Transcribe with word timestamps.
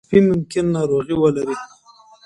سپي 0.05 0.17
ممکن 0.29 0.65
ناروغي 0.75 1.15
ولري. 1.21 1.55